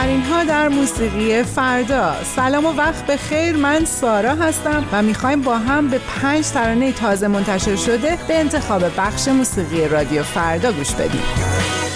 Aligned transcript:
بهترین 0.00 0.22
ها 0.22 0.44
در 0.44 0.68
موسیقی 0.68 1.42
فردا. 1.42 2.14
سلام 2.36 2.66
و 2.66 2.72
وقت 2.72 3.06
به 3.06 3.16
خیر. 3.16 3.56
من 3.56 3.84
سارا 3.84 4.34
هستم 4.34 4.84
و 4.92 5.02
می‌خوایم 5.02 5.42
با 5.42 5.58
هم 5.58 5.88
به 5.88 5.98
پنج 5.98 6.46
ترانه 6.46 6.92
تازه 6.92 7.28
منتشر 7.28 7.76
شده 7.76 8.18
به 8.28 8.40
انتخاب 8.40 8.82
بخش 8.96 9.28
موسیقی 9.28 9.88
رادیو 9.88 10.22
فردا 10.22 10.72
گوش 10.72 10.90
بدیم. 10.92 11.22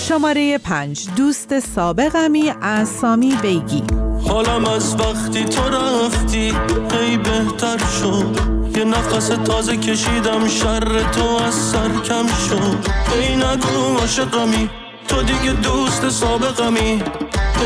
شماره 0.09 0.59
پنج. 0.59 1.09
دوست 1.17 1.61
سابقمی 1.61 2.53
از 2.63 2.89
سامی 2.89 3.35
بیگی. 3.43 3.83
حالم 4.29 4.65
از 4.65 4.97
وقتی 5.01 5.45
تو 5.45 5.63
رفتی 5.69 6.55
ای 7.01 7.17
بهتر 7.17 7.79
شد. 7.79 8.37
یه 8.77 8.85
نفس 8.85 9.29
تازه 9.29 9.77
کشیدم 9.77 10.49
شر 10.49 11.03
تو 11.13 11.45
از 11.47 11.55
سر 11.55 11.89
کم 11.89 12.27
شد. 12.27 12.79
ای 13.21 13.37
نگو 13.37 13.99
عاشقمی. 14.01 14.71
تو 15.09 15.23
دیگه 15.23 15.53
دوست 15.53 16.09
سابقمی. 16.09 17.03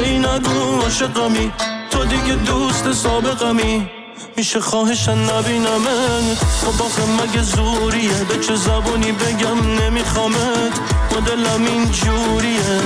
ای 0.04 0.18
نگو 0.18 0.80
عاشقمی. 0.82 1.52
تو 1.90 2.04
دیگه 2.04 2.34
دوست 2.34 2.92
سابقمی. 2.92 3.90
میشه 4.36 4.60
خواهشن 4.60 5.18
نبینمت 5.18 6.38
خب 6.60 6.82
آخه 6.82 7.02
مگه 7.02 7.42
زوریه؟ 7.42 8.24
به 8.28 8.38
چه 8.46 8.56
زبونی 8.56 9.12
بگم 9.12 9.80
نمیخوامت؟ 9.80 10.80
مدلم 11.16 11.66
این 11.66 11.90
جوریه 11.90 12.80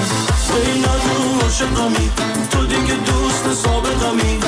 ای 0.64 0.78
نگو 0.78 1.40
عاشقمی. 1.42 2.10
تو 2.50 2.66
دیگه 2.66 2.94
دوست 2.94 3.54
سابقمی. 3.62 4.38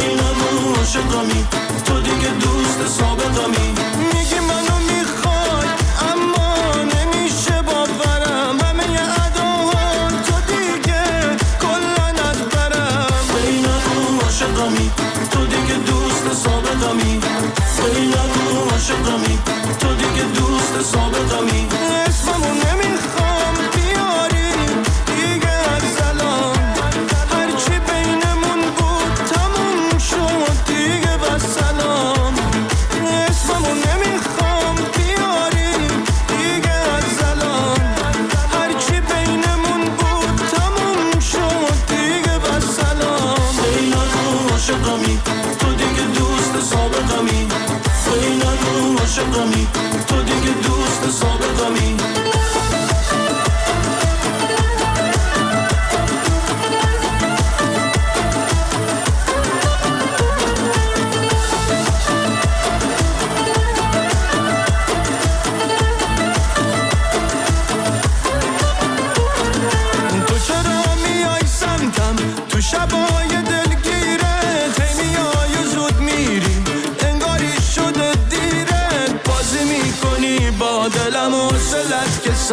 ای 0.00 0.14
نگو 0.14 0.74
عاشقمی. 0.78 1.46
تو 1.84 2.00
دیگه 2.00 2.28
دوست 2.28 2.86
سابقمی. 2.86 3.07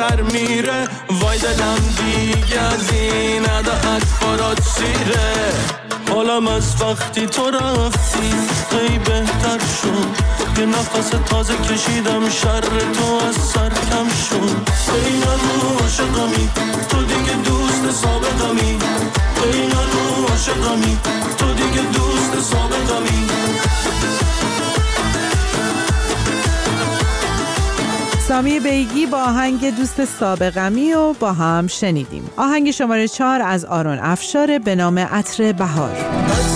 سر 0.10 0.22
میره. 0.22 0.88
وای 1.10 1.38
دلم 1.38 1.78
دیگه 1.98 2.62
از 2.62 2.94
این 2.94 3.50
ادا 3.50 3.72
اکبارات 3.72 4.62
سیره 4.62 5.54
حالم 6.10 6.48
از 6.48 6.82
وقتی 6.82 7.26
تو 7.26 7.50
رفتی 7.52 8.34
ای 8.72 8.98
بهتر 8.98 9.60
شد. 9.82 10.08
یه 10.60 10.66
نفس 10.66 11.10
تازه 11.26 11.54
کشیدم 11.58 12.30
شر 12.30 12.62
تو 12.62 13.28
از 13.28 13.36
سر 13.36 13.70
کم 13.70 14.08
شد. 14.30 14.70
ای 15.06 15.18
نگو 15.18 15.84
عاشقمی 15.84 16.50
تو 16.90 17.04
دیگه 17.04 17.34
دوست 17.34 18.02
سابقمی 18.02 18.80
ای 19.54 19.68
نگو 19.68 20.26
عاشقمی 20.30 20.98
تو 21.38 21.54
دیگه 21.54 21.82
دوست 21.82 22.52
سابقمی 22.52 23.26
سامی 28.28 28.60
بیگی 28.60 29.06
با 29.06 29.18
آهنگ 29.18 29.76
دوست 29.78 30.06
سابقمی 30.06 30.94
و 30.94 31.14
با 31.14 31.34
هم 31.34 31.68
شنیدیم. 31.68 32.30
آهنگ 32.38 32.72
شماره 32.72 33.08
چهار 33.08 33.42
از 33.42 33.66
آرون 33.66 34.00
افشار 34.00 34.60
به 34.60 34.76
نام 34.76 35.00
عطر 35.00 35.52
بهار. 35.52 36.55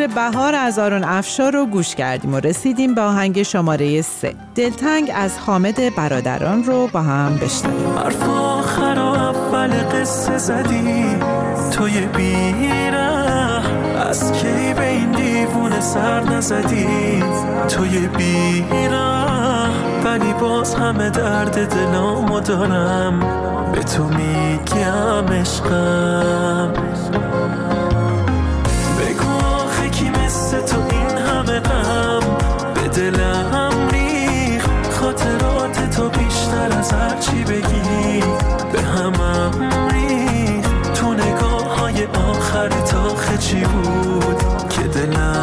تیتر 0.00 0.14
بهار 0.14 0.54
از 0.54 0.78
آرون 0.78 1.04
افشار 1.04 1.52
رو 1.52 1.66
گوش 1.66 1.94
کردیم 1.94 2.34
و 2.34 2.40
رسیدیم 2.40 2.94
به 2.94 3.00
آهنگ 3.00 3.42
شماره 3.42 4.02
سه. 4.02 4.34
دلتنگ 4.54 5.12
از 5.14 5.38
حامد 5.38 5.94
برادران 5.94 6.64
رو 6.64 6.86
با 6.86 7.00
هم 7.02 7.36
بشنویم. 7.36 7.98
حرف 7.98 8.28
آخر 8.28 8.98
اول 8.98 9.70
قصه 9.70 10.38
زدی. 10.38 11.16
توی 11.72 12.00
بیره 12.00 12.98
از 14.08 14.32
کی 14.32 14.74
به 14.74 14.88
این 14.88 15.10
دیوونه 15.10 15.80
سر 15.80 16.20
نزدی؟ 16.20 17.24
توی 17.68 18.08
بیره 18.08 19.20
ولی 20.04 20.32
باز 20.40 20.74
همه 20.74 21.10
درد 21.10 21.74
دلامو 21.74 22.40
دارم 22.40 23.20
به 23.72 23.82
تو 23.82 24.04
میگم 24.04 25.32
عشقم. 25.32 26.72
مثل 30.50 30.60
تو 30.60 30.80
این 30.90 31.18
همه 31.18 31.60
غم. 31.60 32.20
به 32.74 32.88
دلم 32.88 33.88
ریخ 33.92 34.66
خاطرات 35.00 35.90
تو 35.90 36.08
بیشتر 36.08 36.78
از 36.78 36.92
هر 36.92 37.18
چی 37.18 37.44
بگی. 37.44 38.20
به 38.72 38.82
همم 38.82 39.50
ریخ 39.90 40.66
تو 40.94 41.14
نگاه 41.14 41.78
های 41.78 42.04
آخر 42.04 42.68
تا 42.68 43.36
چی 43.36 43.60
بود. 43.64 44.68
که 44.68 44.82
دلم 44.82 45.39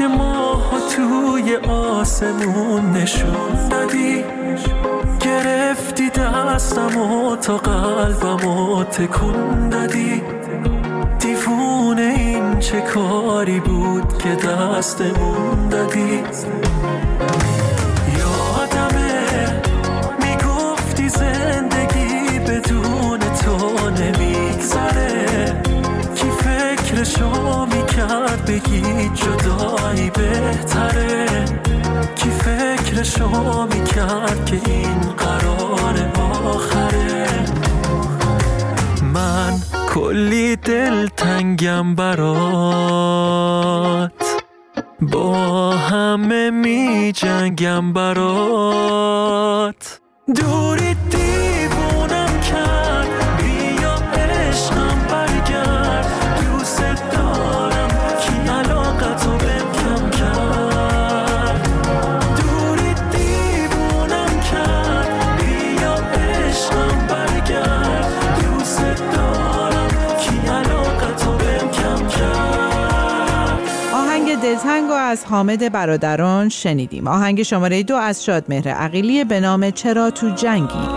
که 0.00 0.06
ماه 0.06 0.72
توی 0.96 1.56
آسمون 1.56 2.92
نشون 2.92 3.68
دادی 3.70 4.24
گرفتی 5.20 6.10
دستم 6.10 6.96
و 6.96 7.36
تا 7.36 7.56
قلبم 7.56 8.48
و 8.48 8.84
تکون 8.84 9.68
دادی 9.68 10.22
دیوونه 11.18 12.14
این 12.16 12.58
چه 12.58 12.80
کاری 12.80 13.60
بود 13.60 14.18
که 14.18 14.28
دستمون 14.28 15.68
دادی؟ 15.68 16.22
بگی 28.50 29.10
جدایی 29.14 30.10
بهتره. 30.10 31.44
کی 32.14 32.30
فکرشو 32.30 33.66
می‌کرد 33.66 34.46
که 34.46 34.60
این 34.66 35.00
قرار 35.00 36.12
آخره؟ 36.44 37.26
من 39.14 39.52
کلی 39.94 40.56
دل 40.56 41.08
تنگم 41.08 41.94
برات. 41.94 43.32
با 45.02 45.70
همه 45.70 46.50
می 46.50 47.12
جنگم 47.12 47.92
برات. 47.92 49.20
دوری 50.36 50.94
حامد 75.30 75.72
برادران 75.72 76.48
شنیدیم. 76.48 77.08
آهنگ 77.08 77.42
شماره 77.42 77.82
دو 77.82 77.96
از 77.96 78.24
شادمهر 78.24 78.68
عقیلی 78.68 79.24
به 79.24 79.40
نام 79.40 79.70
چرا 79.70 80.10
تو 80.10 80.30
جنگی. 80.30 80.88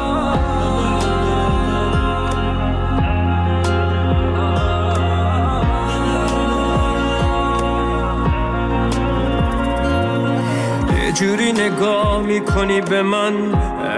جوری 11.13 11.51
نگاه 11.51 12.21
می‌کنی 12.21 12.81
به 12.81 13.01
من 13.01 13.33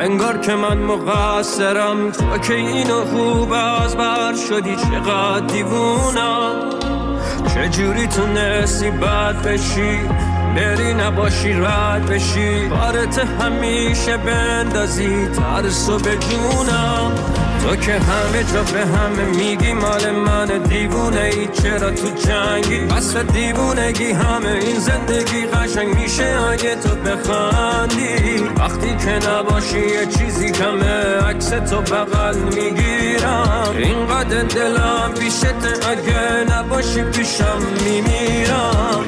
انگار 0.01 0.38
که 0.38 0.56
من 0.56 0.77
مقصرم. 0.77 2.12
تو 2.12 2.38
که 2.38 2.54
اینو 2.54 3.06
خوب 3.06 3.51
از 3.51 3.96
بر 3.98 4.34
شدی 4.50 4.75
چقدر 4.75 5.48
دیوونم. 5.48 6.51
چه 7.54 7.70
جوری 7.70 8.08
تونستی 8.08 8.92
بد 8.92 9.48
بشی؟ 9.48 10.00
بری 10.56 10.94
نباشی 10.94 11.54
رد 11.54 12.06
بشی. 12.06 12.68
بارت 12.68 13.20
همیشه 13.20 14.18
بندازی. 14.18 15.28
ترسو 15.28 15.98
به 15.98 16.18
جونم. 16.18 17.12
تو 17.64 17.76
که 17.76 17.92
همه 17.92 18.44
جا 18.54 18.64
به 18.64 18.86
همه 18.86 19.26
میگی 19.38 19.74
مال 19.74 20.12
من 20.12 20.46
دیوونه 20.46 21.22
ای. 21.22 21.48
چرا 21.48 21.92
تو 21.92 22.08
جنگی؟ 22.08 22.80
بس 22.80 23.18
دیوونگی 23.18 24.12
همه. 24.12 24.50
این 24.50 24.80
زندگی 24.80 25.46
قشنگ 25.46 25.96
میشه 25.96 26.38
اگه 26.52 26.76
تو 26.76 26.90
بخندی. 26.90 28.44
وقتی 28.58 28.96
که 28.98 29.30
نباشی 29.30 29.80
یه 29.80 30.06
چیزی 30.06 30.52
کمه. 30.52 31.28
عکس 31.30 31.50
تو 31.50 31.82
بغل 31.82 32.38
می‌گیرم. 32.38 33.76
اینقدر 33.78 34.42
دلم 34.42 35.12
پیشت 35.20 35.46
اگه 35.90 36.56
نباشی 36.58 37.02
پیشم 37.02 37.60
میمیرم. 37.86 39.06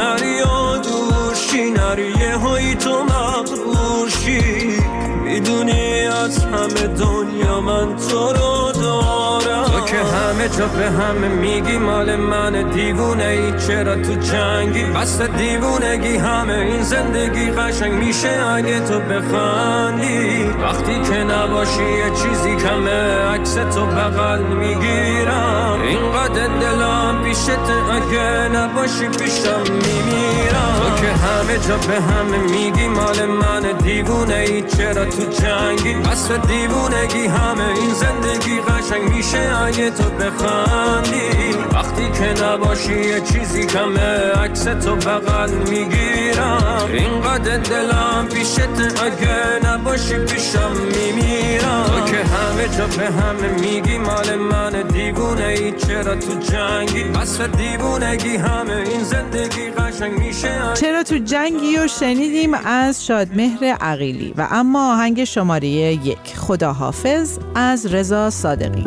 نمی‌ذارم 0.00 0.20
نری 0.20 0.40
و 0.40 0.76
دورشی 0.76 1.70
نری 1.70 2.12
یه 2.20 2.36
هایی 2.36 2.74
تو 2.74 3.02
مغرورشی 3.04 4.78
می‌دونی 5.24 6.06
از 6.06 6.44
همه 6.44 6.86
دنیا 6.86 7.60
من 7.60 7.96
تو 7.96 8.32
رو 8.32 8.72
دارم. 8.72 9.64
تو 9.64 9.80
که 9.80 9.96
همه 9.96 10.48
جا 10.58 10.66
به 10.66 10.90
همه 10.90 11.28
میگی 11.28 11.78
مال 11.78 12.16
من 12.16 12.70
دیوونه 12.70 13.24
ای 13.24 13.66
چرا 13.66 13.94
تو 13.94 14.14
جنگی؟ 14.14 14.84
بس 14.84 15.20
دیوونگی 15.20 16.16
همه 16.16 16.54
این 16.54 16.82
زندگی 16.82 17.50
قشنگ 17.50 17.92
میشه 17.92 18.46
اگه 18.46 18.80
تو 18.80 19.00
بخندی. 19.00 20.44
وقتی 20.62 21.00
که 21.10 21.16
نباشی 21.16 21.82
یه 21.82 22.10
چیزی 22.10 22.56
کمه 22.56 23.30
عکس 23.50 23.74
تو 23.74 23.86
بغل 23.86 24.42
می‌گیرم. 24.42 25.80
اینقدر 25.82 26.46
دلم 26.46 27.22
پیشت 27.24 27.50
اگه 27.92 28.48
نباشی 28.48 29.08
پیشم 29.08 29.62
میمیرم. 29.62 30.74
تو 30.80 31.02
که 31.02 31.12
همه 31.12 31.58
جا 31.68 31.76
به 31.76 32.00
همه 32.00 32.38
میگی 32.38 32.88
مال 32.88 33.26
من 33.26 33.78
دیوونه 33.78 34.34
ای 34.34 34.62
چرا 34.62 35.04
تو 35.04 35.22
جنگی؟ 35.22 35.94
بس 35.94 36.30
دیوونگی 36.32 37.26
همه 37.26 37.64
این 37.64 37.94
زندگی 37.94 38.60
قشنگ 38.60 39.16
میشه 39.16 39.56
اگه 39.66 39.90
تو 39.90 40.04
بخندی. 40.04 41.30
وقتی 41.74 42.10
که 42.10 42.44
نباشی 42.44 43.00
یه 43.00 43.20
چیزی 43.20 43.66
کمه 43.66 44.32
عکس 44.44 44.62
تو 44.64 44.96
بغل 44.96 45.50
می‌گیرم. 45.50 46.88
اینقدر 46.92 47.56
دلم 47.56 48.28
پیشت 48.34 48.60
اگه 49.04 49.68
نباشی 49.70 50.18
پیشم 50.18 50.72
میمیرم. 50.72 51.84
تو 51.86 52.12
که 52.12 52.16
همه 52.16 52.68
جا 52.78 52.86
به 52.86 53.06
همه 53.22 53.39
میگی 53.48 53.98
مال 53.98 54.36
من 54.36 54.82
دیوونه 54.82 55.44
ای 55.44 55.72
چرا 55.72 56.14
تو 56.14 56.38
جنگی؟ 56.52 57.04
بس 57.04 57.40
دیوونگی 57.40 58.36
همه 58.36 58.72
این 58.72 59.04
زندگی 59.04 59.70
قشنگ 59.70 60.18
میشه. 60.18 60.60
چرا 60.74 61.02
تو 61.02 61.18
جنگی 61.18 61.76
و 61.76 61.86
شنیدیم 61.86 62.54
از 62.54 63.06
شادمهر 63.06 63.64
عقیلی. 63.64 64.34
و 64.36 64.48
اما 64.50 64.92
آهنگ 64.92 65.24
شماره 65.24 65.68
یک. 65.68 66.18
خدا 66.36 66.72
حافظ 66.72 67.38
از 67.54 67.86
رضا 67.86 68.30
صادقی. 68.30 68.84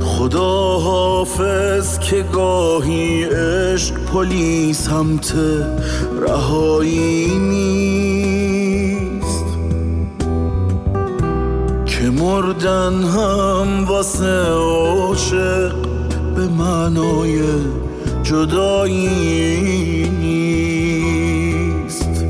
خدا 0.00 0.78
حافظ 0.78 1.98
که 1.98 2.24
گاهی 2.32 3.24
عشق 3.24 3.94
پلیس 3.94 4.88
همت 4.88 5.34
رهایی 6.20 7.38
نیست. 7.38 7.99
مردن 12.20 13.04
هم 13.04 13.84
واسه 13.84 14.48
عاشق 14.48 15.72
به 16.36 16.48
معنای 16.58 17.40
جدایی 18.22 19.08
نیست. 20.20 22.24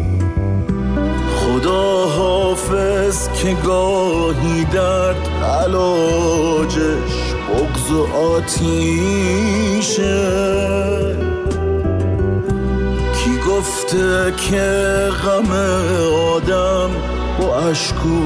خدا 1.36 2.06
حافظ 2.06 3.28
که 3.28 3.56
گاهی 3.64 4.64
درد 4.64 5.28
علاجش 5.62 7.34
بغز 7.48 7.90
و 7.90 8.06
آتیشه. 8.36 10.20
کی 13.14 13.38
گفته 13.50 14.34
که 14.36 14.68
غم 15.24 15.52
آدم 16.34 16.90
با 17.40 17.58
اشکو 17.58 18.18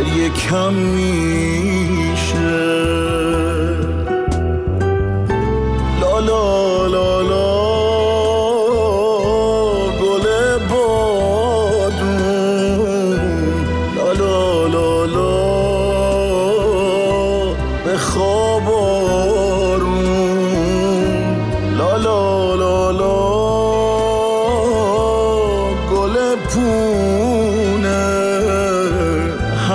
گریه 0.00 0.28
کم 0.28 0.74
میشه 0.74 1.79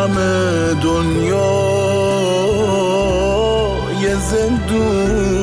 همه 0.05 0.73
دنیا 0.73 1.51
یه 4.01 4.15
زندونه 4.15 5.34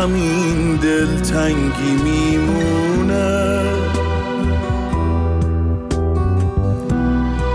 همین 0.00 0.76
دلتنگی 0.76 1.92
میمونه. 2.04 3.62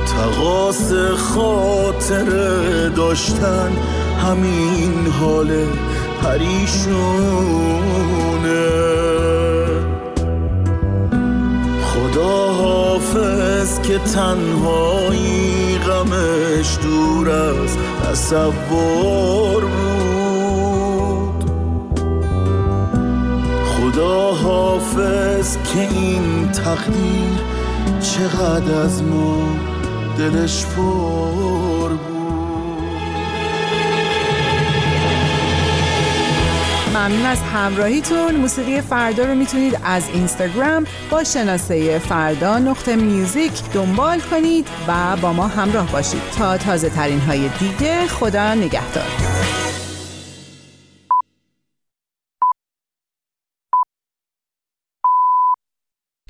تقاس 0.06 0.94
خاطر 1.18 2.30
داشتن 2.90 3.72
همین 4.24 5.08
حال 5.20 5.66
پریشونه. 6.24 7.06
خدا 11.84 12.48
حافظ 12.54 13.82
که 13.82 13.98
تنهایی 13.98 15.78
غمش 15.78 16.78
دور 16.84 17.30
از 17.30 17.78
تصور 18.04 19.62
بود. 19.62 20.25
خدا 23.96 24.32
حافظ 24.32 25.58
که 25.58 25.80
این 25.80 26.52
تقدیر 26.52 27.40
چقدر 28.02 28.76
از 28.76 29.04
ما 29.04 29.38
دلش 30.18 30.66
پر 30.66 31.90
بود. 31.90 32.00
ممنون 36.90 37.26
از 37.26 37.38
همراهیتون. 37.54 38.36
موسیقی 38.36 38.82
فردا 38.82 39.26
رو 39.26 39.36
می‌تونید 39.36 39.80
از 39.84 40.04
اینستاگرام 40.14 40.86
با 41.10 41.24
شناسه 41.24 42.00
فردا 42.00 42.60
نقطه 42.60 42.96
میوزیک 42.96 43.64
دنبال 43.74 44.20
کنید 44.20 44.68
و 44.88 45.18
با 45.22 45.34
ما 45.34 45.48
همراه 45.48 45.92
باشید. 45.92 46.22
تا 46.38 46.58
تازه 46.58 46.90
ترین 46.90 47.20
های 47.20 47.50
دیگه 47.60 48.08
خدا 48.08 48.54
نگهدار. 48.54 49.25